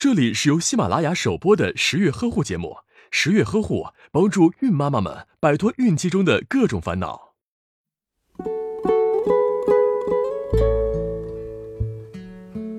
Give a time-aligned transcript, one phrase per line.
[0.00, 2.76] 这里是由喜马拉雅首播的十月呵护节目。
[3.10, 7.32] 十月呵护帮助孕妈妈们摆脱孕期中的各种烦恼。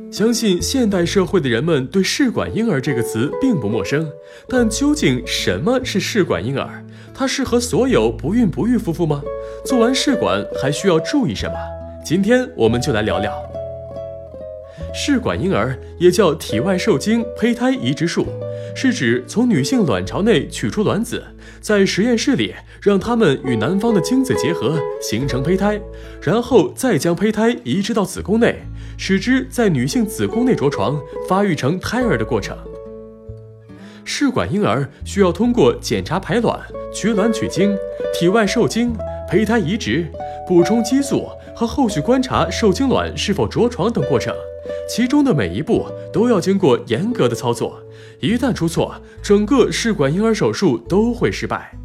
[0.09, 4.09] 相信现代社会的人们对“试管婴儿”这个词并不陌生，
[4.47, 6.86] 但究竟什么是试管婴儿？
[7.13, 9.21] 它适合所有不孕不育夫妇吗？
[9.65, 11.57] 做完试管还需要注意什么？
[12.01, 13.38] 今天我们就来聊聊。
[14.93, 18.27] 试管婴儿也叫体外受精胚胎移植术，
[18.75, 21.23] 是指从女性卵巢内取出卵子，
[21.61, 25.80] 在实验室里让它们与男方的精子结合，形成胚胎，
[26.21, 28.63] 然后再将胚胎移植到子宫内，
[28.97, 32.58] 使之在女性子宫内着床，发育成胎儿的过程。
[34.03, 36.59] 试管婴儿需要通过检查排卵、
[36.91, 37.77] 取卵取精、
[38.11, 38.91] 体外受精、
[39.30, 40.08] 胚胎移植、
[40.49, 44.34] 补充激素和后续观察受精卵是否着床等过程。
[44.89, 47.80] 其中的每一步都要经过严格的操作，
[48.20, 51.77] 一旦出错，整个试管婴儿手术都会失败。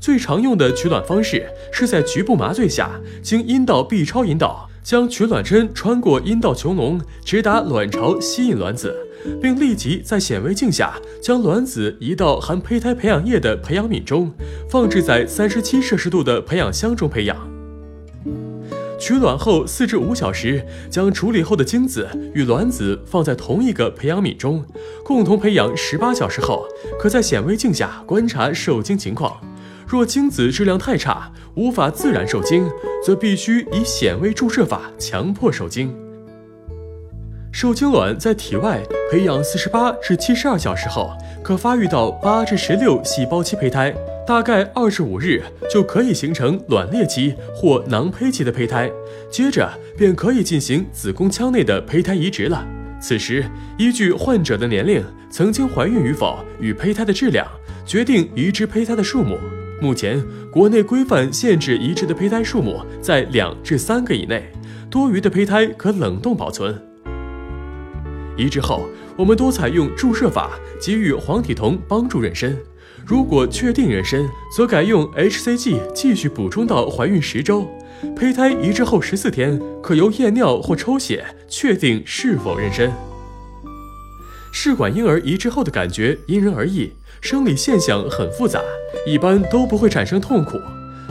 [0.00, 8.92] 最常用的取卵方式是在局部麻醉下，经阴道 B 超引导，将取卵针穿过阴道穹窿，直达卵巢，吸引卵子，
[9.40, 14.32] 并立即在显微镜下将卵子移到含胚胎培养液的培养皿中，
[14.68, 17.36] 放置在三十七摄氏度的培养箱中培养。
[18.98, 24.62] 取卵后四至五小时，将处理后的精子与卵子放在同一个培养皿中，
[25.02, 26.66] 共同培养十八小时后，
[26.98, 29.40] 可在显微镜下观察受精情况。
[29.86, 32.68] 若精子质量太差，无法自然受精，
[33.02, 35.92] 则必须以显微注射法强迫受精。
[37.52, 41.12] 受精卵在体外培养四十八至七十二小时后，
[41.42, 43.92] 可发育到八至十六细胞期胚胎，
[44.26, 48.88] 大概二十五日就可以形成卵裂期或囊胚期的胚胎，
[49.30, 52.64] 接着便可以进行子宫腔内的胚胎移植了。
[53.00, 53.44] 此时，
[53.76, 57.46] 依据患者的年龄、曾经怀孕与否与胚胎的质量，
[57.84, 59.36] 决定移植胚胎的数目。
[59.82, 64.52] 目前，国内规范限制移植的胚胎数目在两至三个以内，
[64.88, 66.89] 多余的胚胎可冷冻保存。
[68.40, 72.56] 移植后，我们多采用注射法，给予黄体酮帮助妊娠。
[73.04, 77.68] 如果确定妊娠，则改用 hCG 继续补充到怀孕十周。
[78.16, 82.90] 胚胎移植后十四天，可由验尿或抽血确定是否妊娠。
[84.52, 86.90] 试管婴儿移植后的感觉因人而异，
[87.20, 88.58] 生理现象很复杂，
[89.06, 90.56] 一般都不会产生痛苦。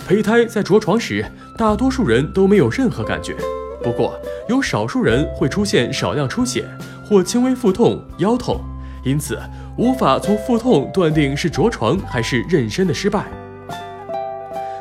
[0.07, 1.23] 胚胎在着床时，
[1.57, 3.35] 大多数人都没有任何感觉。
[3.83, 4.19] 不过，
[4.49, 6.65] 有少数人会出现少量出血。
[7.09, 8.61] 或轻微腹痛、腰痛，
[9.03, 9.39] 因此
[9.77, 13.25] 无法从腹痛断定是着床还是妊娠的失败。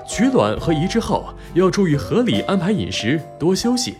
[0.06, 1.24] 取卵和移植后
[1.54, 3.96] 要注意合理安排饮食，多休息，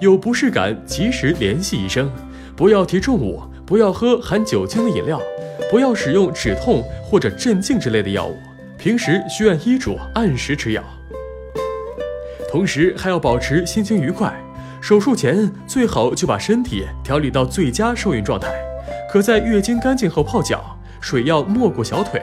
[0.00, 2.08] 有不适感及时联系医生，
[2.54, 5.20] 不要提重物，不要喝含酒精的饮料，
[5.68, 8.36] 不要使用止痛或者镇静之类的药物，
[8.78, 10.84] 平时需按医嘱按时吃药，
[12.48, 14.32] 同时还要保持心情愉快。
[14.82, 18.52] 手术前最好就把身体调理到最佳受孕状态，
[19.08, 22.20] 可在月经干净后泡脚，水要没过小腿。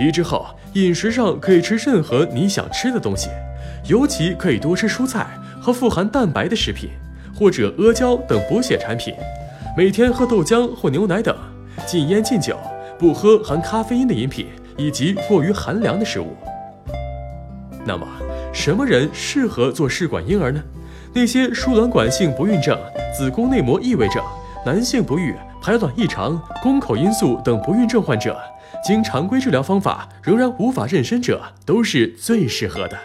[0.00, 3.28] 移植后饮食上可以吃任何你想吃的东西，
[3.86, 5.28] 尤其可以多吃蔬菜
[5.62, 6.90] 和富含蛋白的食品，
[7.32, 9.14] 或者阿胶等补血产品。
[9.76, 11.32] 每天喝豆浆或牛奶等，
[11.86, 12.58] 禁烟禁酒，
[12.98, 16.36] 不喝含咖啡因的饮品以及过于寒凉的食物。
[17.84, 18.04] 那么，
[18.52, 20.60] 什么人适合做试管婴儿呢？
[21.14, 22.78] 那些输卵管性不孕症、
[23.16, 24.22] 子宫内膜异位症、
[24.64, 28.38] 男性不育、排卵异常、宫口因素等不孕症患者，
[28.84, 32.98] 经常规治疗方法仍然无法妊娠者，都是最适合的。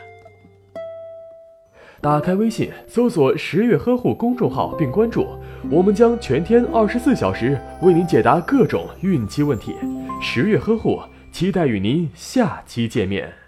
[2.02, 5.26] 打开微信，搜索“十月呵护”公众号并关注，
[5.72, 9.74] 我们将全天二十四小时为您解答各种孕期问题。
[10.22, 11.00] 十月呵护，
[11.32, 13.43] 期待与您下期见面。